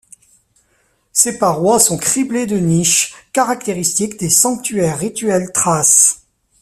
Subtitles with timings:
[1.13, 6.23] Ses parois sont criblées de niches, caractéristiques des sanctuaires rituels thraces.